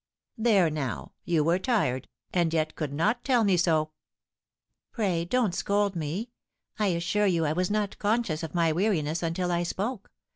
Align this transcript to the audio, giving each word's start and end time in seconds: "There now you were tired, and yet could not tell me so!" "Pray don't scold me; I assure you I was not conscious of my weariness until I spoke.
"There 0.39 0.71
now 0.71 1.11
you 1.25 1.43
were 1.43 1.59
tired, 1.59 2.07
and 2.33 2.51
yet 2.55 2.73
could 2.73 2.91
not 2.91 3.23
tell 3.23 3.43
me 3.43 3.55
so!" 3.55 3.91
"Pray 4.91 5.25
don't 5.25 5.53
scold 5.53 5.95
me; 5.95 6.31
I 6.79 6.87
assure 6.87 7.27
you 7.27 7.45
I 7.45 7.53
was 7.53 7.69
not 7.69 7.99
conscious 7.99 8.41
of 8.41 8.55
my 8.55 8.71
weariness 8.71 9.21
until 9.21 9.51
I 9.51 9.61
spoke. 9.61 10.09